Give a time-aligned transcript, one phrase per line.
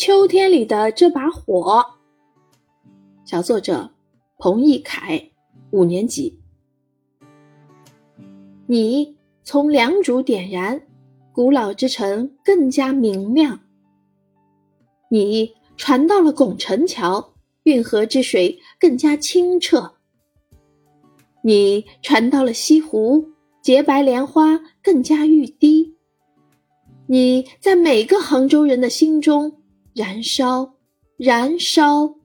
[0.00, 1.84] 秋天里的这把火。
[3.26, 3.90] 小作者
[4.38, 5.30] 彭毅凯，
[5.72, 6.40] 五年级。
[8.66, 10.80] 你从良渚点燃，
[11.32, 13.60] 古老之城更加明亮。
[15.10, 19.92] 你传到了拱宸桥，运河之水更加清澈。
[21.42, 23.28] 你传到了西湖，
[23.60, 25.94] 洁白莲花更加欲滴。
[27.06, 29.59] 你在每个杭州人的心中
[29.94, 30.74] 燃烧，
[31.16, 32.19] 燃烧。